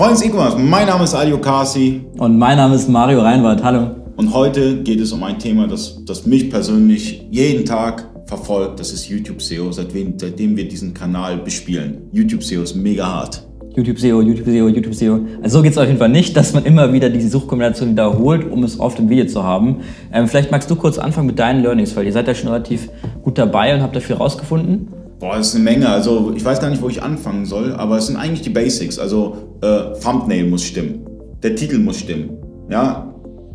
Freunde 0.00 0.14
des 0.14 0.24
E-Commerce, 0.24 0.56
mein 0.56 0.86
Name 0.86 1.04
ist 1.04 1.12
Ali 1.12 1.30
Okasi. 1.30 2.00
Und 2.16 2.38
mein 2.38 2.56
Name 2.56 2.74
ist 2.74 2.88
Mario 2.88 3.20
Reinwald. 3.20 3.62
Hallo. 3.62 3.90
Und 4.16 4.32
heute 4.32 4.82
geht 4.82 4.98
es 4.98 5.12
um 5.12 5.22
ein 5.22 5.38
Thema, 5.38 5.68
das, 5.68 6.02
das 6.06 6.24
mich 6.24 6.48
persönlich 6.48 7.26
jeden 7.30 7.66
Tag 7.66 8.08
verfolgt. 8.24 8.80
Das 8.80 8.94
ist 8.94 9.10
YouTube 9.10 9.42
SEO, 9.42 9.70
seitdem, 9.72 10.18
seitdem 10.18 10.56
wir 10.56 10.66
diesen 10.66 10.94
Kanal 10.94 11.36
bespielen. 11.36 12.08
YouTube 12.12 12.42
SEO 12.42 12.62
ist 12.62 12.76
mega 12.76 13.06
hart. 13.06 13.46
YouTube 13.76 13.98
SEO, 13.98 14.22
YouTube 14.22 14.46
SEO, 14.46 14.68
YouTube 14.68 14.94
SEO. 14.94 15.20
Also 15.42 15.58
so 15.58 15.62
geht 15.62 15.72
es 15.72 15.76
auf 15.76 15.86
jeden 15.86 15.98
Fall 15.98 16.08
nicht, 16.08 16.34
dass 16.34 16.54
man 16.54 16.64
immer 16.64 16.94
wieder 16.94 17.10
diese 17.10 17.28
Suchkombination 17.28 17.90
wiederholt, 17.90 18.50
um 18.50 18.64
es 18.64 18.80
oft 18.80 18.98
im 18.98 19.10
Video 19.10 19.26
zu 19.26 19.44
haben. 19.44 19.82
Ähm, 20.14 20.28
vielleicht 20.28 20.50
magst 20.50 20.70
du 20.70 20.76
kurz 20.76 20.98
anfangen 20.98 21.26
mit 21.26 21.38
deinen 21.38 21.62
Learnings, 21.62 21.94
weil 21.94 22.06
ihr 22.06 22.12
seid 22.14 22.26
ja 22.26 22.34
schon 22.34 22.48
relativ 22.48 22.88
gut 23.22 23.36
dabei 23.36 23.74
und 23.74 23.82
habt 23.82 23.94
dafür 23.94 24.16
rausgefunden. 24.16 24.88
Boah, 25.18 25.36
das 25.36 25.48
ist 25.48 25.56
eine 25.56 25.64
Menge. 25.64 25.90
Also 25.90 26.32
ich 26.34 26.42
weiß 26.42 26.58
gar 26.62 26.70
nicht, 26.70 26.80
wo 26.80 26.88
ich 26.88 27.02
anfangen 27.02 27.44
soll, 27.44 27.74
aber 27.74 27.98
es 27.98 28.06
sind 28.06 28.16
eigentlich 28.16 28.40
die 28.40 28.48
Basics. 28.48 28.98
Also 28.98 29.49
äh, 29.62 30.00
Thumbnail 30.02 30.46
muss 30.48 30.64
stimmen, 30.64 31.06
der 31.42 31.54
Titel 31.54 31.78
muss 31.78 31.98
stimmen. 31.98 32.30
Ja, 32.70 33.10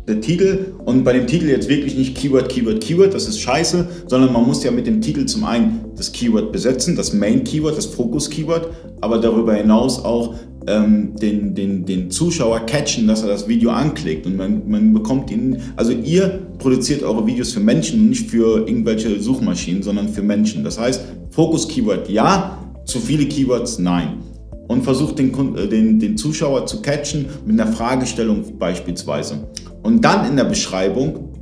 der 0.06 0.20
Titel 0.20 0.74
und 0.84 1.02
bei 1.02 1.12
dem 1.12 1.26
Titel 1.26 1.48
jetzt 1.48 1.68
wirklich 1.68 1.96
nicht 1.96 2.16
Keyword, 2.16 2.48
Keyword, 2.48 2.80
Keyword, 2.80 3.14
das 3.14 3.26
ist 3.26 3.40
scheiße, 3.40 3.88
sondern 4.06 4.32
man 4.32 4.46
muss 4.46 4.62
ja 4.62 4.70
mit 4.70 4.86
dem 4.86 5.00
Titel 5.00 5.26
zum 5.26 5.44
einen 5.44 5.84
das 5.96 6.12
Keyword 6.12 6.52
besetzen, 6.52 6.94
das 6.94 7.12
Main 7.12 7.42
Keyword, 7.42 7.76
das 7.76 7.86
Fokus 7.86 8.30
Keyword, 8.30 8.68
aber 9.00 9.18
darüber 9.18 9.54
hinaus 9.54 10.04
auch 10.04 10.34
ähm, 10.68 11.16
den, 11.16 11.54
den, 11.54 11.84
den 11.84 12.10
Zuschauer 12.10 12.60
catchen, 12.60 13.08
dass 13.08 13.22
er 13.22 13.28
das 13.28 13.48
Video 13.48 13.70
anklickt 13.70 14.26
und 14.26 14.36
man, 14.36 14.68
man 14.68 14.92
bekommt 14.92 15.30
ihn, 15.32 15.58
also 15.74 15.90
ihr 15.90 16.40
produziert 16.58 17.02
eure 17.02 17.26
Videos 17.26 17.52
für 17.52 17.60
Menschen, 17.60 18.08
nicht 18.08 18.30
für 18.30 18.58
irgendwelche 18.58 19.20
Suchmaschinen, 19.20 19.82
sondern 19.82 20.08
für 20.08 20.22
Menschen. 20.22 20.62
Das 20.62 20.78
heißt, 20.78 21.02
Fokus 21.30 21.66
Keyword 21.66 22.08
ja, 22.08 22.58
zu 22.84 23.00
viele 23.00 23.26
Keywords 23.26 23.80
nein 23.80 24.18
und 24.68 24.82
versucht 24.82 25.18
den, 25.18 25.56
äh, 25.56 25.68
den, 25.68 25.98
den 25.98 26.16
Zuschauer 26.16 26.66
zu 26.66 26.82
catchen 26.82 27.26
mit 27.44 27.60
einer 27.60 27.72
Fragestellung 27.72 28.58
beispielsweise. 28.58 29.48
Und 29.82 30.04
dann 30.04 30.28
in 30.28 30.36
der 30.36 30.44
Beschreibung, 30.44 31.32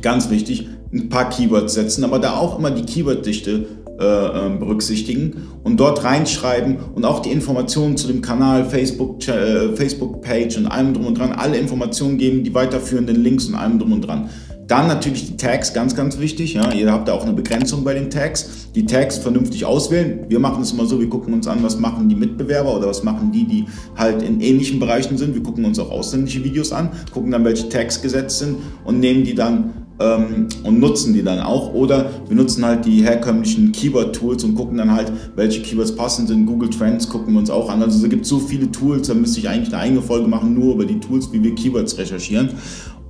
ganz 0.00 0.30
wichtig, 0.30 0.68
ein 0.92 1.08
paar 1.08 1.30
Keywords 1.30 1.74
setzen, 1.74 2.04
aber 2.04 2.18
da 2.18 2.36
auch 2.36 2.58
immer 2.58 2.70
die 2.70 2.84
Keyworddichte 2.84 3.66
äh, 3.98 4.04
ähm, 4.04 4.58
berücksichtigen 4.58 5.48
und 5.62 5.78
dort 5.78 6.02
reinschreiben 6.02 6.76
und 6.94 7.04
auch 7.04 7.20
die 7.20 7.30
Informationen 7.30 7.96
zu 7.96 8.08
dem 8.08 8.20
Kanal, 8.20 8.64
Facebook, 8.64 9.26
äh, 9.28 9.76
Facebook 9.76 10.22
Page 10.22 10.56
und 10.56 10.66
allem 10.66 10.94
drum 10.94 11.06
und 11.06 11.18
dran, 11.18 11.32
alle 11.32 11.56
Informationen 11.56 12.18
geben, 12.18 12.42
die 12.42 12.52
weiterführenden 12.54 13.22
Links 13.22 13.46
und 13.46 13.54
allem 13.54 13.78
drum 13.78 13.92
und 13.92 14.00
dran. 14.02 14.28
Dann 14.72 14.86
natürlich 14.86 15.26
die 15.26 15.36
Tags, 15.36 15.74
ganz, 15.74 15.94
ganz 15.94 16.18
wichtig. 16.18 16.54
Ja. 16.54 16.72
Ihr 16.72 16.90
habt 16.90 17.06
da 17.06 17.12
auch 17.12 17.24
eine 17.24 17.34
Begrenzung 17.34 17.84
bei 17.84 17.92
den 17.92 18.08
Tags. 18.08 18.70
Die 18.74 18.86
Tags 18.86 19.18
vernünftig 19.18 19.66
auswählen. 19.66 20.20
Wir 20.30 20.38
machen 20.38 20.62
es 20.62 20.72
immer 20.72 20.86
so, 20.86 20.98
wir 20.98 21.10
gucken 21.10 21.34
uns 21.34 21.46
an, 21.46 21.62
was 21.62 21.78
machen 21.78 22.08
die 22.08 22.14
Mitbewerber 22.14 22.74
oder 22.74 22.86
was 22.86 23.02
machen 23.02 23.30
die, 23.32 23.44
die 23.44 23.66
halt 23.98 24.22
in 24.22 24.40
ähnlichen 24.40 24.80
Bereichen 24.80 25.18
sind. 25.18 25.34
Wir 25.34 25.42
gucken 25.42 25.66
uns 25.66 25.78
auch 25.78 25.90
ausländische 25.90 26.42
Videos 26.42 26.72
an, 26.72 26.88
gucken 27.12 27.32
dann, 27.32 27.44
welche 27.44 27.68
Tags 27.68 28.00
gesetzt 28.00 28.38
sind 28.38 28.56
und 28.86 28.98
nehmen 28.98 29.24
die 29.24 29.34
dann 29.34 29.74
ähm, 30.00 30.48
und 30.64 30.80
nutzen 30.80 31.12
die 31.12 31.22
dann 31.22 31.40
auch. 31.40 31.74
Oder 31.74 32.08
wir 32.26 32.34
nutzen 32.34 32.64
halt 32.64 32.86
die 32.86 33.02
herkömmlichen 33.02 33.72
Keyword-Tools 33.72 34.42
und 34.44 34.54
gucken 34.54 34.78
dann 34.78 34.90
halt, 34.90 35.12
welche 35.36 35.60
Keywords 35.60 35.94
passend 35.94 36.28
sind. 36.28 36.46
Google 36.46 36.70
Trends 36.70 37.06
gucken 37.06 37.34
wir 37.34 37.40
uns 37.40 37.50
auch 37.50 37.68
an. 37.68 37.82
Also 37.82 38.02
es 38.02 38.08
gibt 38.08 38.24
so 38.24 38.38
viele 38.38 38.72
Tools, 38.72 39.08
da 39.08 39.12
müsste 39.12 39.38
ich 39.38 39.50
eigentlich 39.50 39.68
eine 39.74 39.82
eigene 39.82 40.00
Folge 40.00 40.28
machen, 40.28 40.54
nur 40.54 40.76
über 40.76 40.86
die 40.86 40.98
Tools, 40.98 41.30
wie 41.30 41.42
wir 41.42 41.54
Keywords 41.54 41.98
recherchieren. 41.98 42.48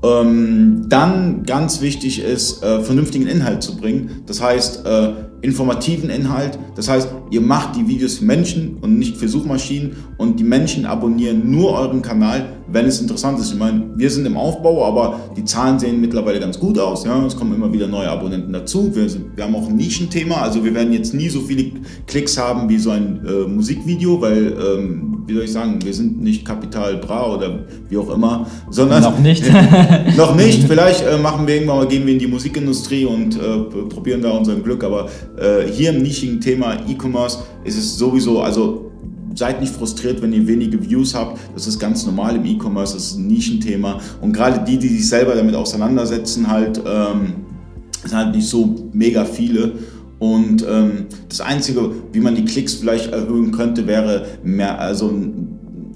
Ähm, 0.04 0.86
dann 0.88 1.44
ganz 1.44 1.80
wichtig 1.80 2.22
ist, 2.22 2.62
äh, 2.62 2.80
vernünftigen 2.80 3.26
Inhalt 3.26 3.62
zu 3.62 3.76
bringen. 3.76 4.22
Das 4.26 4.42
heißt, 4.42 4.84
äh, 4.84 5.12
informativen 5.42 6.08
Inhalt. 6.08 6.58
Das 6.76 6.88
heißt, 6.88 7.08
ihr 7.30 7.40
macht 7.40 7.76
die 7.76 7.86
Videos 7.86 8.18
für 8.18 8.24
Menschen 8.24 8.78
und 8.80 8.98
nicht 8.98 9.16
für 9.16 9.28
Suchmaschinen 9.28 9.96
und 10.16 10.38
die 10.38 10.44
Menschen 10.44 10.86
abonnieren 10.86 11.50
nur 11.50 11.72
euren 11.72 12.00
Kanal, 12.00 12.46
wenn 12.68 12.86
es 12.86 13.00
interessant 13.00 13.40
ist. 13.40 13.52
Ich 13.52 13.58
meine, 13.58 13.90
wir 13.96 14.08
sind 14.08 14.24
im 14.24 14.36
Aufbau, 14.36 14.84
aber 14.86 15.20
die 15.36 15.44
Zahlen 15.44 15.78
sehen 15.78 16.00
mittlerweile 16.00 16.38
ganz 16.38 16.58
gut 16.58 16.78
aus. 16.78 17.04
Ja? 17.04 17.26
Es 17.26 17.36
kommen 17.36 17.54
immer 17.54 17.72
wieder 17.72 17.88
neue 17.88 18.08
Abonnenten 18.08 18.52
dazu. 18.52 18.94
Wir, 18.94 19.06
wir 19.34 19.44
haben 19.44 19.56
auch 19.56 19.68
ein 19.68 19.76
Nischenthema. 19.76 20.36
Also 20.36 20.64
wir 20.64 20.72
werden 20.74 20.92
jetzt 20.92 21.12
nie 21.12 21.28
so 21.28 21.40
viele 21.40 21.72
Klicks 22.06 22.38
haben 22.38 22.68
wie 22.68 22.78
so 22.78 22.90
ein 22.90 23.20
äh, 23.26 23.48
Musikvideo, 23.48 24.20
weil, 24.20 24.56
ähm, 24.56 25.11
wie 25.26 25.34
soll 25.34 25.44
ich 25.44 25.52
sagen, 25.52 25.78
wir 25.82 25.94
sind 25.94 26.20
nicht 26.20 26.44
Kapital 26.44 26.96
Bra 26.96 27.34
oder 27.34 27.60
wie 27.88 27.96
auch 27.96 28.10
immer, 28.10 28.46
sondern... 28.70 29.02
Noch 29.02 29.18
nicht. 29.18 29.44
noch 30.16 30.34
nicht. 30.34 30.64
Vielleicht 30.68 31.06
äh, 31.06 31.18
machen 31.18 31.46
wir 31.46 31.54
irgendwann 31.54 31.78
mal, 31.78 31.86
gehen 31.86 32.06
wir 32.06 32.12
in 32.12 32.18
die 32.18 32.26
Musikindustrie 32.26 33.04
und 33.04 33.36
äh, 33.36 33.58
probieren 33.88 34.22
da 34.22 34.30
unser 34.30 34.56
Glück. 34.56 34.84
Aber 34.84 35.08
äh, 35.36 35.70
hier 35.70 35.90
im 35.90 36.02
nischigen 36.02 36.40
Thema 36.40 36.74
E-Commerce 36.88 37.38
ist 37.64 37.78
es 37.78 37.96
sowieso, 37.96 38.42
also 38.42 38.92
seid 39.34 39.60
nicht 39.60 39.74
frustriert, 39.74 40.20
wenn 40.22 40.32
ihr 40.32 40.46
wenige 40.46 40.82
Views 40.82 41.14
habt. 41.14 41.38
Das 41.54 41.66
ist 41.66 41.78
ganz 41.78 42.04
normal 42.06 42.36
im 42.36 42.44
E-Commerce, 42.44 42.94
das 42.94 43.04
ist 43.04 43.18
ein 43.18 43.26
Nischenthema. 43.26 44.00
Und 44.20 44.32
gerade 44.32 44.64
die, 44.64 44.78
die 44.78 44.88
sich 44.88 45.08
selber 45.08 45.34
damit 45.34 45.54
auseinandersetzen, 45.54 46.48
halt, 46.48 46.80
ähm, 46.86 47.34
sind 48.04 48.16
halt 48.16 48.34
nicht 48.34 48.48
so 48.48 48.88
mega 48.92 49.24
viele. 49.24 49.72
Und 50.22 50.64
ähm, 50.70 51.06
das 51.28 51.40
Einzige, 51.40 51.90
wie 52.12 52.20
man 52.20 52.36
die 52.36 52.44
Klicks 52.44 52.74
vielleicht 52.74 53.10
erhöhen 53.10 53.50
könnte, 53.50 53.88
wäre 53.88 54.24
mehr, 54.44 54.78
also 54.78 55.12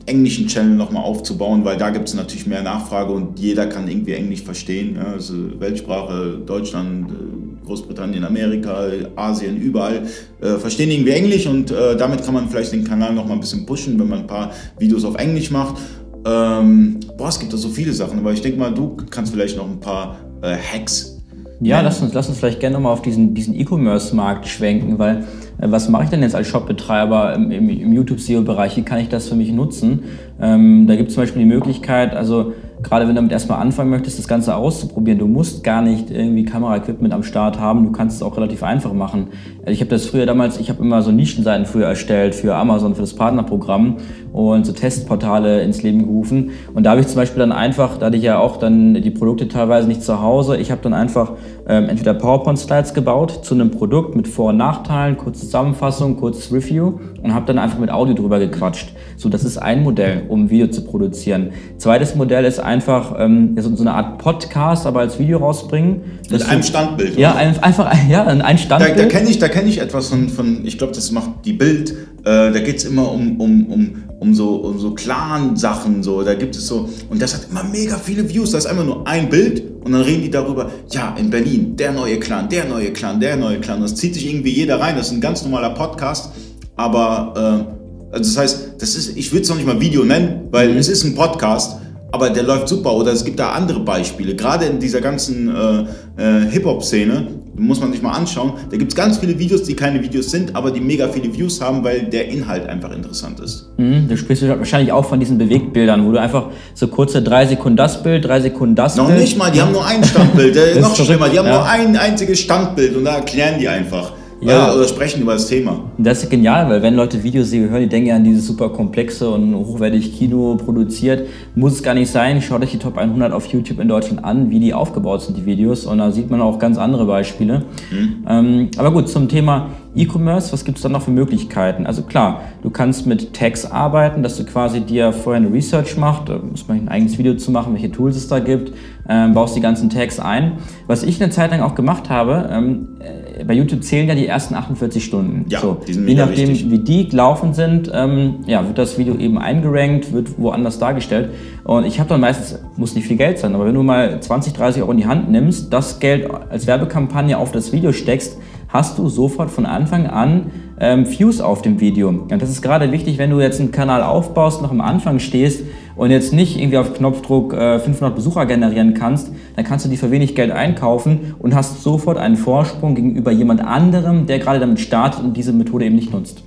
englischen 0.06 0.48
Channel 0.48 0.74
nochmal 0.74 1.04
aufzubauen, 1.04 1.64
weil 1.64 1.76
da 1.76 1.90
gibt 1.90 2.08
es 2.08 2.14
natürlich 2.14 2.44
mehr 2.44 2.64
Nachfrage 2.64 3.12
und 3.12 3.38
jeder 3.38 3.66
kann 3.66 3.86
irgendwie 3.86 4.14
Englisch 4.14 4.42
verstehen. 4.42 4.96
Ja, 4.96 5.12
also 5.12 5.34
Weltsprache, 5.60 6.40
Deutschland, 6.44 7.08
äh, 7.12 7.66
Großbritannien, 7.66 8.24
Amerika, 8.24 8.88
Asien, 9.14 9.58
überall 9.58 10.02
äh, 10.40 10.56
verstehen 10.58 10.90
irgendwie 10.90 11.12
Englisch 11.12 11.46
und 11.46 11.70
äh, 11.70 11.96
damit 11.96 12.24
kann 12.24 12.34
man 12.34 12.48
vielleicht 12.48 12.72
den 12.72 12.82
Kanal 12.82 13.14
nochmal 13.14 13.36
ein 13.36 13.40
bisschen 13.40 13.64
pushen, 13.64 13.96
wenn 13.96 14.08
man 14.08 14.22
ein 14.22 14.26
paar 14.26 14.50
Videos 14.76 15.04
auf 15.04 15.14
Englisch 15.14 15.52
macht. 15.52 15.76
Ähm, 16.24 16.98
boah, 17.16 17.28
es 17.28 17.38
gibt 17.38 17.52
da 17.52 17.56
so 17.56 17.68
viele 17.68 17.92
Sachen, 17.92 18.18
aber 18.18 18.32
ich 18.32 18.40
denke 18.40 18.58
mal, 18.58 18.74
du 18.74 18.96
kannst 19.08 19.32
vielleicht 19.32 19.56
noch 19.56 19.70
ein 19.70 19.78
paar 19.78 20.16
äh, 20.42 20.56
Hacks 20.56 21.15
ja, 21.60 21.80
lass 21.80 22.02
uns, 22.02 22.12
lass 22.12 22.28
uns 22.28 22.38
vielleicht 22.38 22.60
gerne 22.60 22.74
nochmal 22.74 22.92
auf 22.92 23.02
diesen, 23.02 23.34
diesen 23.34 23.58
E-Commerce-Markt 23.58 24.46
schwenken, 24.46 24.98
weil 24.98 25.24
äh, 25.58 25.70
was 25.70 25.88
mache 25.88 26.04
ich 26.04 26.10
denn 26.10 26.22
jetzt 26.22 26.34
als 26.34 26.48
Shopbetreiber 26.48 27.34
im, 27.34 27.50
im, 27.50 27.70
im 27.70 27.92
YouTube-SEO-Bereich? 27.92 28.76
Wie 28.76 28.82
kann 28.82 28.98
ich 28.98 29.08
das 29.08 29.28
für 29.28 29.36
mich 29.36 29.52
nutzen? 29.52 30.04
Ähm, 30.40 30.86
da 30.86 30.96
gibt 30.96 31.08
es 31.08 31.14
zum 31.14 31.22
Beispiel 31.22 31.42
die 31.42 31.48
Möglichkeit, 31.48 32.14
also 32.14 32.52
gerade 32.82 33.06
wenn 33.06 33.14
du 33.14 33.20
damit 33.20 33.32
erstmal 33.32 33.58
anfangen 33.60 33.88
möchtest, 33.88 34.18
das 34.18 34.28
Ganze 34.28 34.54
auszuprobieren, 34.54 35.18
du 35.18 35.26
musst 35.26 35.64
gar 35.64 35.80
nicht 35.80 36.10
irgendwie 36.10 36.44
Kamera-Equipment 36.44 37.14
am 37.14 37.22
Start 37.22 37.58
haben, 37.58 37.84
du 37.84 37.92
kannst 37.92 38.16
es 38.16 38.22
auch 38.22 38.36
relativ 38.36 38.62
einfach 38.62 38.92
machen. 38.92 39.28
Also 39.60 39.72
ich 39.72 39.80
habe 39.80 39.90
das 39.90 40.06
früher 40.06 40.26
damals, 40.26 40.60
ich 40.60 40.68
habe 40.68 40.82
immer 40.82 41.00
so 41.00 41.10
Nischenseiten 41.10 41.64
früher 41.64 41.86
erstellt 41.86 42.34
für 42.34 42.54
Amazon, 42.54 42.94
für 42.94 43.00
das 43.00 43.14
Partnerprogramm 43.14 43.96
und 44.36 44.66
so 44.66 44.72
Testportale 44.72 45.62
ins 45.62 45.82
Leben 45.82 46.00
gerufen. 46.00 46.50
Und 46.74 46.84
da 46.84 46.90
habe 46.90 47.00
ich 47.00 47.06
zum 47.06 47.16
Beispiel 47.16 47.38
dann 47.38 47.52
einfach, 47.52 47.96
da 47.96 48.06
hatte 48.06 48.18
ich 48.18 48.22
ja 48.22 48.38
auch 48.38 48.58
dann 48.58 48.94
die 48.94 49.10
Produkte 49.10 49.48
teilweise 49.48 49.88
nicht 49.88 50.02
zu 50.02 50.20
Hause, 50.20 50.58
ich 50.58 50.70
habe 50.70 50.82
dann 50.82 50.92
einfach 50.92 51.32
ähm, 51.66 51.88
entweder 51.88 52.12
PowerPoint-Slides 52.14 52.92
gebaut 52.92 53.40
zu 53.42 53.54
einem 53.54 53.70
Produkt 53.70 54.14
mit 54.14 54.28
Vor- 54.28 54.50
und 54.50 54.58
Nachteilen, 54.58 55.16
kurze 55.16 55.40
Zusammenfassung, 55.40 56.16
kurzes 56.18 56.52
Review 56.52 56.98
und 57.22 57.34
habe 57.34 57.46
dann 57.46 57.58
einfach 57.58 57.78
mit 57.78 57.90
Audio 57.90 58.14
drüber 58.14 58.38
gequatscht. 58.38 58.92
So, 59.16 59.28
das 59.30 59.42
ist 59.42 59.56
ein 59.56 59.82
Modell, 59.82 60.24
um 60.28 60.50
Video 60.50 60.66
zu 60.68 60.84
produzieren. 60.84 61.52
Zweites 61.78 62.14
Modell 62.14 62.44
ist 62.44 62.60
einfach 62.60 63.16
ähm, 63.18 63.56
so, 63.58 63.80
eine 63.80 63.94
Art 63.94 64.18
Podcast, 64.18 64.86
aber 64.86 65.00
als 65.00 65.18
Video 65.18 65.38
rausbringen. 65.38 66.02
Mit 66.30 66.46
einem 66.46 66.62
Standbild. 66.62 67.18
Ja, 67.18 67.34
ein, 67.34 67.58
einfach 67.62 67.90
ja, 68.08 68.24
ein 68.24 68.58
Standbild. 68.58 68.98
Da, 68.98 69.02
da 69.02 69.08
kenne 69.08 69.30
ich, 69.30 69.40
kenn 69.40 69.66
ich 69.66 69.80
etwas 69.80 70.08
von, 70.10 70.28
von 70.28 70.66
ich 70.66 70.76
glaube, 70.76 70.92
das 70.92 71.10
macht 71.10 71.30
die 71.44 71.54
Bild. 71.54 71.90
Äh, 72.26 72.52
da 72.52 72.58
geht 72.58 72.76
es 72.76 72.84
immer 72.84 73.10
um, 73.10 73.40
um, 73.40 73.66
um, 73.66 73.94
um 74.18 74.34
so, 74.34 74.56
um 74.56 74.78
so 74.78 74.94
Clan-Sachen. 74.94 76.02
So. 76.02 76.22
Da 76.22 76.34
gibt 76.34 76.56
es 76.56 76.66
so, 76.66 76.88
und 77.10 77.20
das 77.20 77.34
hat 77.34 77.48
immer 77.50 77.64
mega 77.64 77.96
viele 77.96 78.28
Views. 78.28 78.52
Da 78.52 78.58
ist 78.58 78.66
einfach 78.66 78.84
nur 78.84 79.06
ein 79.06 79.28
Bild 79.28 79.62
und 79.84 79.92
dann 79.92 80.02
reden 80.02 80.22
die 80.22 80.30
darüber, 80.30 80.70
ja, 80.90 81.14
in 81.18 81.30
Berlin, 81.30 81.76
der 81.76 81.92
neue 81.92 82.18
Clan, 82.18 82.48
der 82.48 82.66
neue 82.66 82.92
Clan, 82.92 83.20
der 83.20 83.36
neue 83.36 83.60
Clan. 83.60 83.80
Das 83.80 83.94
zieht 83.94 84.14
sich 84.14 84.28
irgendwie 84.28 84.50
jeder 84.50 84.80
rein. 84.80 84.96
Das 84.96 85.08
ist 85.08 85.12
ein 85.12 85.20
ganz 85.20 85.42
normaler 85.42 85.70
Podcast. 85.70 86.32
Aber 86.76 87.66
äh, 87.70 88.12
also 88.12 88.30
das 88.30 88.36
heißt, 88.36 88.70
das 88.78 88.94
ist, 88.94 89.16
ich 89.16 89.32
würde 89.32 89.42
es 89.42 89.48
noch 89.48 89.56
nicht 89.56 89.66
mal 89.66 89.80
Video 89.80 90.04
nennen, 90.04 90.48
weil 90.50 90.72
mhm. 90.72 90.78
es 90.78 90.88
ist 90.88 91.04
ein 91.04 91.14
Podcast, 91.14 91.80
aber 92.12 92.30
der 92.30 92.42
läuft 92.42 92.68
super. 92.68 92.94
Oder 92.94 93.12
es 93.12 93.24
gibt 93.24 93.38
da 93.38 93.50
andere 93.50 93.80
Beispiele. 93.80 94.34
Gerade 94.34 94.66
in 94.66 94.78
dieser 94.78 95.00
ganzen 95.00 95.48
äh, 95.48 95.80
äh, 96.22 96.50
Hip-Hop-Szene 96.50 97.26
muss 97.56 97.80
man 97.80 97.92
sich 97.92 98.02
mal 98.02 98.12
anschauen. 98.12 98.52
Da 98.70 98.76
gibt 98.76 98.92
es 98.92 98.96
ganz 98.96 99.18
viele 99.18 99.38
Videos, 99.38 99.62
die 99.62 99.74
keine 99.74 100.02
Videos 100.02 100.30
sind, 100.30 100.54
aber 100.54 100.70
die 100.70 100.80
mega 100.80 101.08
viele 101.08 101.32
Views 101.34 101.60
haben, 101.60 101.84
weil 101.84 102.04
der 102.04 102.28
Inhalt 102.28 102.66
einfach 102.68 102.92
interessant 102.92 103.40
ist. 103.40 103.70
Mhm, 103.78 104.08
da 104.08 104.16
sprichst 104.16 104.42
du 104.42 104.48
wahrscheinlich 104.48 104.92
auch 104.92 105.04
von 105.04 105.20
diesen 105.20 105.38
Bewegtbildern, 105.38 106.06
wo 106.06 106.12
du 106.12 106.20
einfach 106.20 106.50
so 106.74 106.88
kurze 106.88 107.22
drei 107.22 107.46
Sekunden 107.46 107.76
das 107.76 108.02
Bild, 108.02 108.24
drei 108.24 108.40
Sekunden 108.40 108.74
das 108.74 108.96
noch 108.96 109.06
Bild. 109.06 109.18
Noch 109.18 109.24
nicht 109.24 109.38
mal, 109.38 109.50
die 109.50 109.60
haben 109.60 109.72
nur 109.72 109.86
ein 109.86 110.04
Standbild. 110.04 110.80
noch 110.80 110.94
schlimmer, 110.94 111.28
die 111.28 111.38
haben 111.38 111.46
ja. 111.46 111.54
nur 111.54 111.68
ein 111.68 111.96
einziges 111.96 112.40
Standbild 112.40 112.96
und 112.96 113.04
da 113.04 113.16
erklären 113.16 113.58
die 113.58 113.68
einfach 113.68 114.12
ja. 114.40 114.66
oder, 114.66 114.76
oder 114.76 114.88
sprechen 114.88 115.22
über 115.22 115.32
das 115.34 115.46
Thema. 115.46 115.84
Das 115.98 116.22
ist 116.22 116.30
genial, 116.30 116.68
weil 116.68 116.82
wenn 116.82 116.94
Leute 116.94 117.22
Videos 117.22 117.52
hören, 117.52 117.80
die 117.80 117.88
denken 117.88 118.08
ja 118.08 118.16
an 118.16 118.24
dieses 118.24 118.46
super 118.46 118.68
komplexe 118.68 119.30
und 119.30 119.54
hochwertig 119.54 120.16
Kino 120.16 120.56
produziert, 120.56 121.28
muss 121.54 121.72
es 121.72 121.82
gar 121.82 121.94
nicht 121.94 122.10
sein. 122.10 122.40
Schaut 122.42 122.62
euch 122.62 122.72
die 122.72 122.78
Top 122.78 122.98
100 122.98 123.32
auf 123.32 123.46
YouTube 123.46 123.80
in 123.80 123.88
Deutschland 123.88 124.24
an, 124.24 124.50
wie 124.50 124.60
die 124.60 124.74
aufgebaut 124.74 125.22
sind, 125.22 125.36
die 125.36 125.46
Videos. 125.46 125.86
Und 125.86 125.98
da 125.98 126.10
sieht 126.10 126.30
man 126.30 126.40
auch 126.40 126.58
ganz 126.58 126.78
andere 126.78 127.06
Beispiele. 127.06 127.64
Mhm. 127.90 128.26
Ähm, 128.28 128.70
aber 128.76 128.92
gut, 128.92 129.08
zum 129.08 129.28
Thema 129.28 129.70
E-Commerce, 129.96 130.52
was 130.52 130.64
gibt 130.64 130.76
es 130.76 130.82
da 130.82 130.90
noch 130.90 131.02
für 131.02 131.10
Möglichkeiten? 131.10 131.86
Also 131.86 132.02
klar, 132.02 132.42
du 132.62 132.68
kannst 132.70 133.06
mit 133.06 133.32
Tags 133.32 133.64
arbeiten, 133.64 134.22
dass 134.22 134.36
du 134.36 134.44
quasi 134.44 134.80
dir 134.80 135.12
vorher 135.12 135.42
eine 135.42 135.52
Research 135.52 135.96
machst, 135.96 136.28
da 136.28 136.38
muss 136.38 136.68
man 136.68 136.78
ein 136.78 136.88
eigenes 136.88 137.16
Video 137.16 137.34
zu 137.34 137.50
machen, 137.50 137.72
welche 137.72 137.90
Tools 137.90 138.16
es 138.16 138.28
da 138.28 138.38
gibt, 138.38 138.72
ähm, 139.08 139.32
baust 139.32 139.56
die 139.56 139.60
ganzen 139.60 139.88
Tags 139.88 140.20
ein. 140.20 140.58
Was 140.86 141.02
ich 141.02 141.22
eine 141.22 141.32
Zeit 141.32 141.50
lang 141.50 141.62
auch 141.62 141.74
gemacht 141.74 142.10
habe, 142.10 142.48
ähm, 142.52 142.88
äh, 142.98 143.25
bei 143.44 143.54
YouTube 143.54 143.82
zählen 143.82 144.08
ja 144.08 144.14
die 144.14 144.26
ersten 144.26 144.54
48 144.54 145.04
Stunden. 145.04 145.46
Ja, 145.48 145.60
so, 145.60 145.76
die 145.86 145.92
sind 145.92 146.08
Je 146.08 146.14
nachdem, 146.14 146.48
wichtig. 146.48 146.70
wie 146.70 146.78
die 146.78 147.08
gelaufen 147.08 147.54
sind, 147.54 147.90
ähm, 147.92 148.36
ja, 148.46 148.64
wird 148.66 148.78
das 148.78 148.98
Video 148.98 149.16
eben 149.16 149.38
eingerankt, 149.38 150.12
wird 150.12 150.38
woanders 150.38 150.78
dargestellt. 150.78 151.30
Und 151.64 151.84
ich 151.84 151.98
habe 151.98 152.08
dann 152.08 152.20
meistens, 152.20 152.60
muss 152.76 152.94
nicht 152.94 153.06
viel 153.06 153.16
Geld 153.16 153.38
sein, 153.38 153.54
aber 153.54 153.66
wenn 153.66 153.74
du 153.74 153.82
mal 153.82 154.20
20, 154.20 154.52
30 154.52 154.82
Euro 154.82 154.92
in 154.92 154.98
die 154.98 155.06
Hand 155.06 155.30
nimmst, 155.30 155.72
das 155.72 156.00
Geld 156.00 156.30
als 156.50 156.66
Werbekampagne 156.66 157.36
auf 157.36 157.52
das 157.52 157.72
Video 157.72 157.92
steckst, 157.92 158.38
hast 158.68 158.98
du 158.98 159.08
sofort 159.08 159.50
von 159.50 159.66
Anfang 159.66 160.06
an 160.06 160.50
ähm, 160.80 161.06
Views 161.06 161.40
auf 161.40 161.62
dem 161.62 161.80
Video. 161.80 162.08
Und 162.08 162.30
das 162.30 162.50
ist 162.50 162.62
gerade 162.62 162.92
wichtig, 162.92 163.18
wenn 163.18 163.30
du 163.30 163.40
jetzt 163.40 163.60
einen 163.60 163.70
Kanal 163.70 164.02
aufbaust, 164.02 164.62
noch 164.62 164.70
am 164.70 164.80
Anfang 164.80 165.18
stehst 165.18 165.62
und 165.96 166.10
jetzt 166.10 166.32
nicht 166.32 166.58
irgendwie 166.58 166.78
auf 166.78 166.94
Knopfdruck 166.94 167.54
äh, 167.54 167.78
500 167.78 168.14
Besucher 168.14 168.46
generieren 168.46 168.94
kannst, 168.94 169.32
dann 169.56 169.64
kannst 169.64 169.84
du 169.84 169.88
die 169.88 169.96
für 169.96 170.10
wenig 170.10 170.34
Geld 170.34 170.50
einkaufen 170.50 171.34
und 171.38 171.54
hast 171.54 171.82
sofort 171.82 172.18
einen 172.18 172.36
Vorsprung 172.36 172.94
gegenüber 172.94 173.32
jemand 173.32 173.62
anderem, 173.62 174.26
der 174.26 174.38
gerade 174.38 174.60
damit 174.60 174.80
startet 174.80 175.24
und 175.24 175.36
diese 175.36 175.52
Methode 175.52 175.86
eben 175.86 175.96
nicht 175.96 176.12
nutzt. 176.12 176.42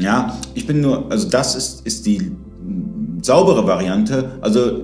Ja, 0.00 0.36
ich 0.54 0.66
bin 0.66 0.80
nur, 0.80 1.10
also 1.10 1.28
das 1.28 1.54
ist, 1.54 1.86
ist 1.86 2.06
die 2.06 2.32
saubere 3.22 3.66
Variante. 3.66 4.32
Also 4.40 4.80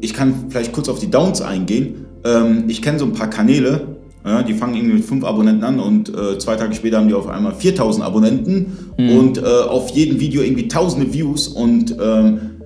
ich 0.00 0.14
kann 0.14 0.46
vielleicht 0.48 0.72
kurz 0.72 0.88
auf 0.88 1.00
die 1.00 1.10
Downs 1.10 1.42
eingehen. 1.42 2.06
Ähm, 2.24 2.64
ich 2.68 2.80
kenne 2.80 2.98
so 2.98 3.04
ein 3.04 3.12
paar 3.12 3.28
Kanäle, 3.28 3.98
ja, 4.24 4.42
die 4.42 4.54
fangen 4.54 4.74
irgendwie 4.74 4.96
mit 4.96 5.04
fünf 5.04 5.24
Abonnenten 5.24 5.64
an 5.64 5.80
und 5.80 6.08
äh, 6.08 6.38
zwei 6.38 6.56
Tage 6.56 6.74
später 6.74 6.98
haben 6.98 7.08
die 7.08 7.14
auf 7.14 7.28
einmal 7.28 7.54
4000 7.54 8.04
Abonnenten 8.04 8.94
mhm. 8.98 9.10
und 9.16 9.38
äh, 9.38 9.42
auf 9.42 9.90
jedem 9.90 10.20
Video 10.20 10.42
irgendwie 10.42 10.68
tausende 10.68 11.12
Views 11.12 11.48
und 11.48 11.96
ähm, 12.00 12.57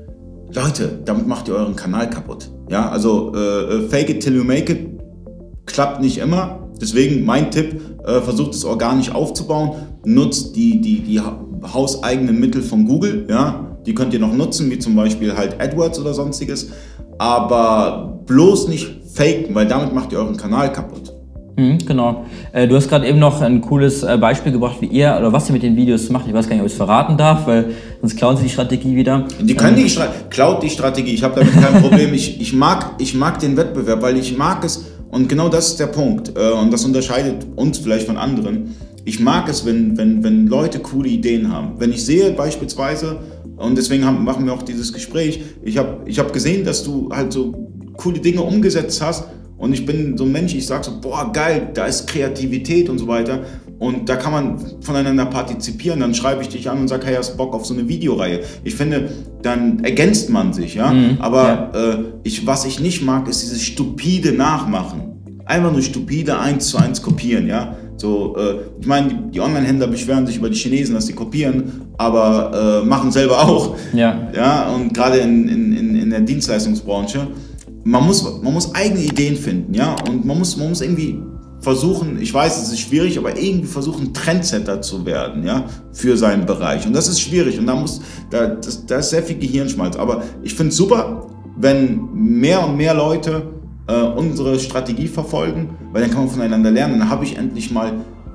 Leute, 0.55 1.01
damit 1.05 1.27
macht 1.27 1.49
ihr 1.49 1.55
euren 1.55 1.77
Kanal 1.77 2.11
kaputt. 2.11 2.51
Ja, 2.69 2.91
also 2.91 3.33
äh, 3.35 3.39
äh 3.39 3.89
fake 3.89 4.11
it 4.11 4.23
till 4.23 4.37
you 4.37 4.45
make 4.45 4.73
it 4.73 4.91
klappt 5.67 6.01
nicht 6.01 6.19
immer. 6.19 6.69
Deswegen 6.81 7.25
mein 7.25 7.51
Tipp, 7.51 7.81
äh, 8.05 8.21
versucht 8.21 8.55
es 8.55 8.65
organisch 8.65 9.15
aufzubauen, 9.15 9.73
nutzt 10.05 10.57
die, 10.57 10.81
die, 10.81 11.01
die 11.01 11.21
hauseigenen 11.21 12.39
Mittel 12.41 12.61
von 12.63 12.87
Google, 12.87 13.27
ja, 13.31 13.79
die 13.87 13.95
könnt 13.95 14.13
ihr 14.13 14.19
noch 14.19 14.33
nutzen, 14.33 14.71
wie 14.71 14.79
zum 14.79 14.97
Beispiel 14.97 15.37
halt 15.37 15.61
AdWords 15.61 16.01
oder 16.01 16.13
sonstiges, 16.13 16.71
aber 17.19 18.21
bloß 18.27 18.69
nicht 18.69 19.03
faken, 19.15 19.55
weil 19.55 19.67
damit 19.67 19.95
macht 19.95 20.13
ihr 20.13 20.19
euren 20.19 20.37
Kanal 20.37 20.73
kaputt. 20.73 21.02
Mhm, 21.57 21.79
genau. 21.87 22.25
Äh, 22.53 22.67
du 22.67 22.77
hast 22.77 22.89
gerade 22.89 23.07
eben 23.07 23.19
noch 23.19 23.41
ein 23.43 23.61
cooles 23.61 24.03
äh, 24.03 24.17
Beispiel 24.19 24.53
gebracht, 24.53 24.77
wie 24.81 24.87
ihr 24.87 25.17
oder 25.19 25.33
was 25.33 25.49
ihr 25.49 25.53
mit 25.53 25.63
den 25.63 25.77
Videos 25.77 26.09
macht. 26.09 26.27
Ich 26.27 26.33
weiß 26.33 26.49
gar 26.49 26.55
nicht, 26.55 26.63
ob 26.63 26.67
ich 26.67 26.73
es 26.73 26.77
verraten 26.77 27.17
darf, 27.17 27.47
weil 27.47 27.73
sonst 28.01 28.17
klauen 28.17 28.37
sie 28.37 28.45
die 28.45 28.49
Strategie 28.49 28.97
wieder. 28.97 29.27
Die 29.41 29.55
können 29.55 29.77
ähm, 29.77 29.85
die 29.85 29.91
Stra 29.91 30.09
klaut 30.31 30.63
die 30.63 30.71
Strategie. 30.71 31.13
Ich 31.13 31.23
habe 31.23 31.41
damit 31.41 31.53
kein 31.61 31.83
Problem. 31.83 32.15
ich, 32.15 32.41
ich, 32.41 32.53
mag, 32.53 32.95
ich 32.99 33.15
mag 33.15 33.39
den 33.39 33.57
Wettbewerb, 33.57 34.03
weil 34.03 34.17
ich 34.17 34.37
mag 34.37 34.65
es. 34.65 34.87
Und 35.11 35.29
genau 35.29 35.51
das 35.51 35.69
ist 35.69 35.81
der 35.81 35.89
Punkt. 35.89 36.33
Äh, 36.37 36.53
und 36.53 36.73
das 36.73 36.85
unterscheidet 36.85 37.47
uns 37.57 37.79
vielleicht 37.79 38.07
von 38.07 38.17
anderen. 38.17 38.75
Ich 39.05 39.21
mag 39.21 39.49
es, 39.49 39.67
wenn, 39.67 39.99
wenn, 39.99 40.23
wenn 40.23 40.47
Leute 40.47 40.79
coole 40.79 41.09
Ideen 41.09 41.53
haben. 41.53 41.73
Wenn 41.79 41.91
ich 41.91 42.05
sehe 42.05 42.31
beispielsweise, 42.31 43.19
und 43.57 43.77
deswegen 43.77 44.05
haben, 44.07 44.25
machen 44.25 44.47
wir 44.47 44.53
auch 44.53 44.63
dieses 44.63 44.93
Gespräch, 44.93 45.43
ich 45.63 45.77
habe 45.77 45.99
ich 46.07 46.19
hab 46.19 46.33
gesehen, 46.33 46.65
dass 46.65 46.83
du 46.83 47.11
halt 47.13 47.33
so 47.33 47.69
coole 47.97 48.21
Dinge 48.21 48.43
umgesetzt 48.43 49.03
hast 49.03 49.25
und 49.63 49.73
ich 49.73 49.87
bin 49.87 50.19
so 50.19 50.25
ein 50.25 50.33
Mensch, 50.33 50.57
ich 50.57 50.67
sage 50.67 50.83
so, 50.83 51.01
boah, 51.01 51.31
geil, 51.33 51.69
da 51.73 51.87
ist 51.87 52.09
Kreativität 52.09 52.89
und 52.89 52.99
so 52.99 53.07
weiter. 53.07 53.45
Und 53.79 54.09
da 54.09 54.17
kann 54.17 54.33
man 54.33 54.59
voneinander 54.81 55.25
partizipieren. 55.27 56.01
Dann 56.01 56.17
schreibe 56.17 56.43
ich 56.43 56.49
dich 56.49 56.69
an 56.69 56.81
und 56.81 56.89
sage, 56.89 57.07
hey, 57.07 57.15
hast 57.15 57.37
Bock 57.37 57.55
auf 57.55 57.65
so 57.65 57.73
eine 57.73 57.89
Videoreihe? 57.89 58.41
Ich 58.65 58.75
finde, 58.75 59.13
dann 59.41 59.85
ergänzt 59.85 60.31
man 60.31 60.53
sich, 60.53 60.75
ja. 60.75 60.93
Mhm, 60.93 61.19
Aber 61.21 61.71
ja. 61.75 61.93
Äh, 61.93 61.99
ich, 62.25 62.45
was 62.45 62.65
ich 62.65 62.81
nicht 62.81 63.03
mag, 63.03 63.29
ist 63.29 63.43
dieses 63.43 63.63
stupide 63.63 64.33
Nachmachen. 64.33 65.41
Einfach 65.45 65.71
nur 65.71 65.83
stupide 65.83 66.41
eins 66.41 66.67
zu 66.67 66.79
eins 66.79 67.01
kopieren, 67.01 67.47
ja. 67.47 67.77
So, 67.99 68.35
äh, 68.37 68.63
ich 68.81 68.87
meine, 68.89 69.11
die, 69.11 69.31
die 69.31 69.41
Online-Händler 69.41 69.87
beschweren 69.87 70.27
sich 70.27 70.39
über 70.39 70.51
die 70.51 70.59
Chinesen, 70.59 70.97
dass 70.97 71.07
sie 71.07 71.13
kopieren, 71.13 71.83
aber 71.99 72.83
äh, 72.83 72.85
machen 72.85 73.13
selber 73.13 73.39
auch. 73.49 73.77
Ja. 73.93 74.29
ja 74.35 74.71
und 74.71 74.93
gerade 74.93 75.19
in, 75.19 75.49
in, 75.49 75.95
in 75.95 76.11
der 76.11 76.21
Dienstleistungsbranche 76.23 77.29
man 77.85 78.07
muss, 78.07 78.23
man 78.43 78.53
muss 78.53 78.75
eigene 78.75 79.03
Ideen 79.03 79.37
finden, 79.37 79.75
ja, 79.75 79.97
und 80.09 80.25
man 80.25 80.39
muss, 80.39 80.57
man 80.57 80.69
muss 80.69 80.81
irgendwie 80.81 81.21
versuchen, 81.61 82.21
ich 82.21 82.35
weiß, 82.35 82.61
es 82.61 82.73
ist 82.73 82.81
schwierig, 82.81 83.17
aber 83.19 83.37
irgendwie 83.41 83.69
versuchen, 83.69 84.13
Trendsetter 84.13 84.83
zu 84.83 85.07
werden, 85.07 85.45
ja, 85.45 85.65
für 85.93 86.17
seinen 86.17 86.45
Bereich. 86.45 86.87
Und 86.87 86.93
das 86.93 87.09
ist 87.09 87.21
schwierig 87.21 87.59
und 87.59 87.67
da 87.67 87.77
muss, 87.77 88.01
da, 88.31 88.47
das, 88.49 88.85
da 88.85 88.97
ist 88.97 89.11
sehr 89.11 89.23
viel 89.23 89.39
Gehirnschmalz. 89.39 89.97
Aber 89.97 90.23
ich 90.43 90.55
finde 90.55 90.71
es 90.71 90.77
super, 90.77 91.27
wenn 91.57 92.09
mehr 92.13 92.67
und 92.67 92.77
mehr 92.77 92.95
Leute 92.95 93.43
äh, 93.87 93.95
unsere 93.95 94.59
Strategie 94.59 95.07
verfolgen, 95.07 95.71
weil 95.93 96.03
dann 96.03 96.11
kann 96.11 96.25
man 96.25 96.31
voneinander 96.31 96.71
lernen. 96.71 96.99
Dann 96.99 97.09
habe 97.09 97.25
ich 97.25 97.37
endlich 97.37 97.71
mal 97.71 97.93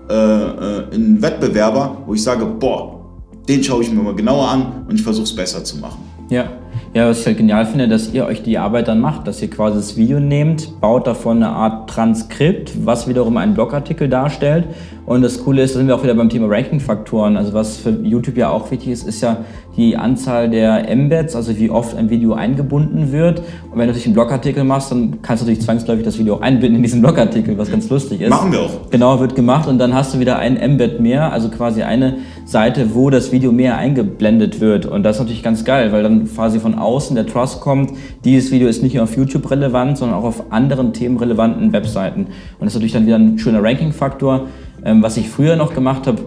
äh, 0.10 0.14
äh, 0.14 0.94
einen 0.94 1.22
Wettbewerber, 1.22 2.04
wo 2.06 2.14
ich 2.14 2.24
sage, 2.24 2.46
boah, 2.46 3.06
den 3.48 3.64
schaue 3.64 3.84
ich 3.84 3.92
mir 3.92 4.02
mal 4.02 4.16
genauer 4.16 4.48
an 4.50 4.86
und 4.88 4.96
ich 4.96 5.04
versuche 5.04 5.26
es 5.26 5.36
besser 5.36 5.64
zu 5.64 5.78
machen. 5.78 6.00
Ja. 6.30 6.50
Ja, 6.94 7.08
was 7.08 7.20
ich 7.22 7.26
halt 7.28 7.38
genial 7.38 7.66
finde, 7.66 7.88
dass 7.88 8.12
ihr 8.14 8.26
euch 8.26 8.44
die 8.44 8.58
Arbeit 8.58 8.88
dann 8.88 9.00
macht, 9.00 9.28
dass 9.28 9.42
ihr 9.42 9.50
quasi 9.50 9.78
das 9.78 9.98
Video 9.98 10.20
nehmt, 10.20 10.80
baut 10.82 11.06
davon 11.06 11.38
eine 11.38 11.50
Art 11.50 11.90
Transkript, 11.90 12.86
was 12.86 13.08
wiederum 13.08 13.38
einen 13.38 13.54
Blogartikel 13.54 14.10
darstellt. 14.10 14.66
Und 15.06 15.22
das 15.22 15.42
Coole 15.42 15.62
ist, 15.62 15.74
da 15.74 15.80
sind 15.80 15.88
wir 15.88 15.96
auch 15.96 16.04
wieder 16.04 16.16
beim 16.16 16.28
Thema 16.28 16.48
Ranking-Faktoren. 16.50 17.38
Also 17.38 17.54
was 17.54 17.78
für 17.78 17.92
YouTube 17.92 18.36
ja 18.36 18.50
auch 18.50 18.70
wichtig 18.72 18.90
ist, 18.90 19.08
ist 19.08 19.22
ja 19.22 19.38
die 19.78 19.96
Anzahl 19.96 20.50
der 20.50 20.90
Embeds, 20.90 21.34
also 21.34 21.58
wie 21.58 21.70
oft 21.70 21.96
ein 21.96 22.10
Video 22.10 22.34
eingebunden 22.34 23.14
wird. 23.14 23.40
Und 23.40 23.74
wenn 23.74 23.82
du 23.82 23.88
natürlich 23.88 24.08
einen 24.08 24.16
Blogartikel 24.16 24.66
machst, 24.66 24.92
dann 24.92 25.22
kannst 25.22 25.44
du 25.44 25.46
natürlich 25.46 25.64
zwangsläufig 25.64 26.04
das 26.04 26.20
Video 26.20 26.36
auch 26.36 26.42
einbinden 26.42 26.76
in 26.76 26.84
diesen 26.84 27.00
Blogartikel, 27.00 27.58
was 27.58 27.72
ganz 27.72 27.90
lustig 27.90 28.20
ist. 28.20 28.32
Machen 28.32 28.52
wir 28.52 28.60
auch. 28.62 28.90
Genau, 28.90 29.18
wird 29.22 29.34
gemacht 29.36 29.70
und 29.70 29.78
dann 29.78 29.94
hast 29.94 30.14
du 30.14 30.20
wieder 30.20 30.40
ein 30.40 30.58
Embed 30.58 31.00
mehr, 31.00 31.32
also 31.32 31.48
quasi 31.48 31.84
eine 31.84 32.18
Seite, 32.44 32.94
wo 32.94 33.10
das 33.10 33.32
Video 33.32 33.54
mehr 33.54 33.78
eingeblendet 33.78 34.60
wird. 34.60 34.86
Und 34.86 35.04
das 35.04 35.16
ist 35.16 35.22
natürlich 35.22 35.44
ganz 35.44 35.64
geil, 35.64 35.94
weil 35.94 36.04
dann 36.04 36.26
quasi 36.26 36.57
von 36.60 36.76
außen 36.76 37.16
der 37.16 37.26
Trust 37.26 37.62
kommt, 37.62 37.92
dieses 38.24 38.52
Video 38.52 38.68
ist 38.68 38.84
nicht 38.84 38.96
nur 38.96 39.04
auf 39.04 39.16
YouTube 39.16 39.50
relevant, 39.50 39.98
sondern 39.98 40.20
auch 40.20 40.24
auf 40.24 40.52
anderen 40.52 40.94
themenrelevanten 40.94 41.74
Webseiten. 41.74 42.22
Und 42.22 42.62
das 42.62 42.70
ist 42.70 42.76
natürlich 42.76 42.94
dann 42.94 43.06
wieder 43.06 43.18
ein 43.18 43.38
schöner 43.40 43.64
Ranking-Faktor. 43.64 44.48
Ähm, 44.86 45.02
was 45.02 45.18
ich 45.18 45.30
früher 45.30 45.56
noch 45.56 45.74
gemacht 45.74 46.08
habe, 46.08 46.20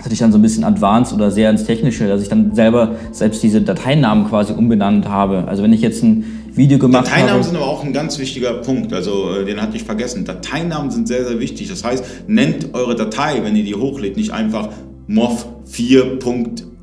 hatte 0.00 0.12
ich 0.12 0.18
dann 0.18 0.32
so 0.32 0.38
ein 0.38 0.42
bisschen 0.42 0.64
advanced 0.64 1.14
oder 1.14 1.30
sehr 1.30 1.48
ins 1.50 1.64
Technische, 1.64 2.08
dass 2.08 2.22
ich 2.22 2.28
dann 2.28 2.54
selber 2.54 2.96
selbst 3.12 3.42
diese 3.42 3.62
Dateinamen 3.62 4.28
quasi 4.28 4.52
umbenannt 4.52 5.08
habe. 5.08 5.44
Also 5.46 5.62
wenn 5.62 5.72
ich 5.72 5.80
jetzt 5.80 6.02
ein 6.02 6.24
Video 6.54 6.78
gemacht 6.78 7.06
Dateinamen 7.06 7.34
habe. 7.34 7.44
sind 7.44 7.56
aber 7.56 7.66
auch 7.66 7.84
ein 7.84 7.92
ganz 7.92 8.18
wichtiger 8.18 8.54
Punkt, 8.54 8.92
also 8.92 9.30
äh, 9.30 9.44
den 9.44 9.62
hatte 9.62 9.76
ich 9.76 9.84
vergessen. 9.84 10.24
Dateinamen 10.24 10.90
sind 10.90 11.08
sehr, 11.08 11.24
sehr 11.24 11.40
wichtig. 11.40 11.68
Das 11.68 11.84
heißt, 11.84 12.04
nennt 12.26 12.74
eure 12.74 12.94
Datei, 12.94 13.42
wenn 13.42 13.56
ihr 13.56 13.64
die 13.64 13.74
hochlädt, 13.74 14.16
nicht 14.16 14.32
einfach 14.32 14.68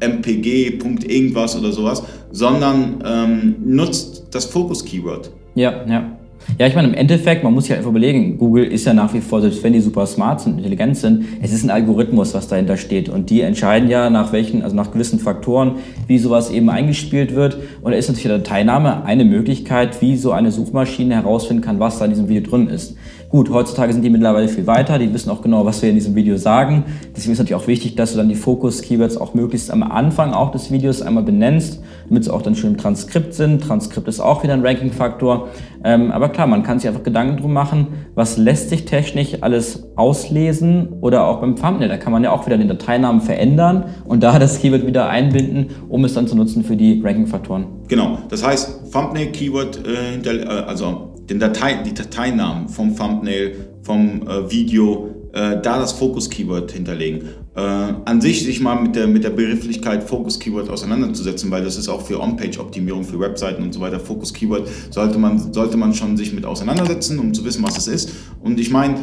mov4.mpg. 0.02 1.10
irgendwas 1.10 1.58
oder 1.58 1.72
sowas, 1.72 2.04
sondern 2.32 3.04
ähm, 3.06 3.56
nutzt 3.64 4.28
das 4.32 4.46
Fokus-Keyword. 4.46 5.32
Ja, 5.56 5.86
ja. 5.88 6.19
Ja, 6.58 6.68
ich 6.68 6.76
meine, 6.76 6.90
im 6.90 6.94
Endeffekt, 6.94 7.44
man 7.44 7.54
muss 7.54 7.66
sich 7.66 7.74
einfach 7.74 7.90
überlegen, 7.90 8.38
Google 8.38 8.66
ist 8.66 8.86
ja 8.86 8.94
nach 8.94 9.14
wie 9.14 9.22
vor, 9.22 9.40
selbst 9.42 9.64
wenn 9.64 9.74
die 9.74 9.80
super 9.80 10.06
smart 10.06 10.42
sind, 10.42 10.58
intelligent 10.58 10.98
sind, 10.98 11.26
es 11.42 11.54
ist 11.54 11.64
ein 11.64 11.70
Algorithmus, 11.70 12.34
was 12.34 12.48
dahinter 12.48 12.76
steht. 12.76 13.08
Und 13.08 13.30
die 13.30 13.42
entscheiden 13.42 13.90
ja 13.90 14.10
nach 14.10 14.34
welchen, 14.34 14.64
also 14.64 14.76
nach 14.76 14.92
gewissen 14.92 15.20
Faktoren, 15.20 15.76
wie 16.08 16.18
sowas 16.18 16.50
eben 16.50 16.70
eingespielt 16.70 17.36
wird. 17.36 17.58
Und 17.82 17.92
da 17.92 17.98
ist 17.98 18.10
natürlich 18.10 18.28
der 18.28 18.44
Teilnahme 18.44 19.04
eine 19.06 19.24
Möglichkeit, 19.24 20.02
wie 20.02 20.18
so 20.18 20.32
eine 20.32 20.52
Suchmaschine 20.52 21.16
herausfinden 21.16 21.64
kann, 21.64 21.80
was 21.80 22.00
da 22.00 22.06
in 22.06 22.12
diesem 22.12 22.28
Video 22.28 22.50
drin 22.50 22.68
ist. 22.68 22.96
Gut, 23.30 23.52
heutzutage 23.52 23.94
sind 23.94 24.02
die 24.02 24.10
mittlerweile 24.10 24.48
viel 24.48 24.66
weiter, 24.66 24.98
die 24.98 25.14
wissen 25.14 25.30
auch 25.30 25.44
genau, 25.44 25.64
was 25.64 25.84
wir 25.84 25.90
in 25.90 25.96
diesem 25.96 26.16
Video 26.16 26.36
sagen. 26.38 26.84
Deswegen 27.16 27.34
ist 27.34 27.38
natürlich 27.38 27.62
auch 27.62 27.68
wichtig, 27.68 27.96
dass 27.96 28.14
du 28.14 28.18
dann 28.18 28.28
die 28.28 28.34
Fokus-Keywords 28.34 29.18
auch 29.18 29.36
möglichst 29.36 29.70
am 29.70 29.84
Anfang 29.84 30.34
auch 30.34 30.52
des 30.52 30.72
Videos 30.72 31.04
einmal 31.04 31.24
benennst, 31.24 31.84
damit 32.10 32.24
sie 32.26 32.34
auch 32.34 32.42
dann 32.42 32.56
schön 32.56 32.72
im 32.72 32.78
Transkript 32.78 33.34
sind. 33.34 33.64
Transkript 33.64 34.08
ist 34.08 34.20
auch 34.20 34.44
wieder 34.44 34.54
ein 34.54 34.66
Ranking-Faktor. 34.66 35.50
Ähm, 35.84 36.12
aber 36.12 36.30
klar, 36.30 36.48
man 36.48 36.64
kann 36.64 36.80
sich 36.80 36.90
einfach 36.90 37.04
Gedanken 37.04 37.38
drum 37.38 37.54
machen, 37.54 37.88
was 38.16 38.38
lässt 38.38 38.70
sich 38.70 38.86
technisch 38.86 39.38
alles 39.42 39.88
auslesen 39.96 40.90
oder 41.02 41.28
auch 41.28 41.40
beim 41.40 41.56
Thumbnail. 41.56 41.88
Da 41.88 41.98
kann 41.98 42.12
man 42.12 42.24
ja 42.24 42.32
auch 42.32 42.46
wieder 42.46 42.58
den 42.58 42.68
Dateinamen 42.68 43.22
verändern 43.22 43.86
und 44.06 44.24
da 44.24 44.40
das 44.40 44.60
Keyword 44.60 44.86
wieder 44.86 45.08
einbinden, 45.10 45.68
um 45.88 46.04
es 46.04 46.14
dann 46.16 46.28
zu 46.28 46.36
nutzen 46.36 46.64
für 46.64 46.76
die 46.76 47.02
Ranking-Faktoren. 47.02 47.66
Genau, 47.88 48.18
das 48.30 48.46
heißt, 48.46 48.92
Thumbnail-Keyword, 48.92 49.88
äh, 49.88 50.18
äh, 50.18 50.46
also 50.46 51.14
den 51.30 51.40
Datei, 51.40 51.76
die 51.86 51.94
Dateinamen 51.94 52.68
vom 52.68 52.96
Thumbnail, 52.96 53.56
vom 53.84 54.28
äh, 54.28 54.52
Video 54.52 55.10
äh, 55.34 55.62
da 55.62 55.80
das 55.80 55.92
Fokus-Keyword 55.94 56.72
hinterlegen. 56.72 57.30
Äh, 57.60 57.94
an 58.06 58.22
sich 58.22 58.46
sich 58.46 58.62
mal 58.62 58.82
mit 58.82 58.96
der, 58.96 59.08
mit 59.08 59.26
der 59.26 59.32
Begrifflichkeit 59.32 60.04
Fokus-Keyword 60.04 60.70
auseinanderzusetzen, 60.70 61.52
weil 61.52 61.62
das 61.62 61.76
ist 61.76 61.90
auch 61.90 62.02
für 62.02 62.22
On-Page-Optimierung, 62.22 63.04
für 63.04 63.20
Webseiten 63.20 63.64
und 63.64 63.74
so 63.74 63.82
weiter. 63.82 64.00
Fokus-Keyword 64.00 64.66
sollte 64.92 65.18
man, 65.18 65.52
sollte 65.52 65.76
man 65.76 65.94
schon 65.94 66.16
sich 66.16 66.32
mit 66.32 66.46
auseinandersetzen, 66.46 67.20
um 67.20 67.34
zu 67.34 67.44
wissen, 67.44 67.62
was 67.64 67.78
es 67.78 67.88
ist. 67.88 68.12
Und 68.42 68.62
ich 68.62 68.72
meine, 68.72 68.96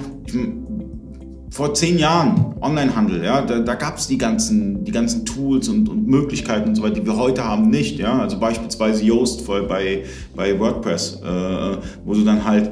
vor 1.51 1.75
zehn 1.75 1.99
Jahren 1.99 2.55
Onlinehandel, 2.63 3.23
ja, 3.25 3.43
da, 3.43 3.59
da 3.59 3.75
gab 3.75 3.99
es 3.99 4.07
die 4.07 4.17
ganzen, 4.17 4.85
die 4.85 4.93
ganzen 4.93 5.27
Tools 5.27 5.69
und, 5.69 5.91
und, 5.91 6.07
Möglichkeiten 6.07 6.71
und 6.71 6.77
so 6.77 6.83
weiter, 6.83 6.95
die 6.95 7.05
wir 7.05 7.17
heute 7.17 7.45
haben, 7.45 7.69
nicht. 7.69 7.99
Ja? 7.99 8.21
Also 8.21 8.39
beispielsweise 8.39 9.05
Yoast 9.05 9.47
bei, 9.47 10.05
bei 10.35 10.59
WordPress, 10.59 11.21
äh, 11.23 11.77
wo 12.07 12.15
du 12.15 12.25
dann 12.25 12.43
halt 12.45 12.71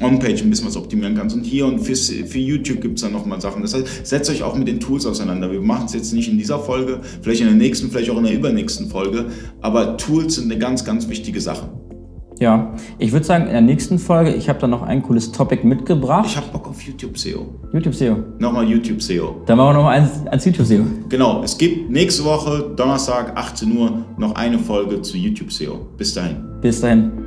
On-Page 0.00 0.42
ein 0.42 0.50
bisschen 0.50 0.66
was 0.66 0.76
optimieren 0.76 1.14
kannst. 1.14 1.36
Und 1.36 1.44
hier 1.44 1.66
und 1.66 1.80
für, 1.80 1.94
für 1.94 2.38
YouTube 2.38 2.80
gibt 2.80 2.96
es 2.96 3.02
dann 3.02 3.12
nochmal 3.12 3.40
Sachen. 3.40 3.62
Das 3.62 3.74
heißt, 3.74 4.06
setzt 4.06 4.30
euch 4.30 4.42
auch 4.42 4.56
mit 4.56 4.68
den 4.68 4.80
Tools 4.80 5.06
auseinander. 5.06 5.50
Wir 5.50 5.60
machen 5.60 5.86
es 5.86 5.94
jetzt 5.94 6.12
nicht 6.12 6.28
in 6.28 6.38
dieser 6.38 6.58
Folge, 6.58 7.00
vielleicht 7.22 7.40
in 7.40 7.46
der 7.46 7.56
nächsten, 7.56 7.90
vielleicht 7.90 8.10
auch 8.10 8.18
in 8.18 8.24
der 8.24 8.34
übernächsten 8.34 8.88
Folge, 8.88 9.26
aber 9.60 9.96
Tools 9.96 10.36
sind 10.36 10.50
eine 10.50 10.58
ganz, 10.58 10.84
ganz 10.84 11.08
wichtige 11.08 11.40
Sache. 11.40 11.68
Ja, 12.38 12.74
ich 12.98 13.12
würde 13.12 13.24
sagen, 13.24 13.46
in 13.46 13.52
der 13.52 13.62
nächsten 13.62 13.98
Folge, 13.98 14.34
ich 14.34 14.48
habe 14.50 14.58
da 14.58 14.66
noch 14.66 14.82
ein 14.82 15.02
cooles 15.02 15.32
Topic 15.32 15.66
mitgebracht. 15.66 16.26
Ich 16.26 16.36
habe 16.36 16.46
Bock 16.52 16.68
auf 16.68 16.82
YouTube 16.82 17.16
SEO. 17.16 17.46
YouTube 17.72 17.94
SEO. 17.94 18.18
Nochmal 18.38 18.68
YouTube 18.68 19.00
SEO. 19.00 19.42
Dann 19.46 19.56
machen 19.56 19.70
wir 19.70 19.74
nochmal 19.74 20.00
eins 20.00 20.10
ans 20.26 20.44
YouTube 20.44 20.66
SEO. 20.66 20.82
Genau, 21.08 21.42
es 21.42 21.56
gibt 21.56 21.90
nächste 21.90 22.24
Woche, 22.24 22.74
Donnerstag, 22.76 23.36
18 23.36 23.76
Uhr, 23.76 24.04
noch 24.18 24.34
eine 24.34 24.58
Folge 24.58 25.00
zu 25.00 25.16
YouTube 25.16 25.50
SEO. 25.50 25.86
Bis 25.96 26.12
dahin. 26.12 26.36
Bis 26.60 26.80
dahin. 26.80 27.25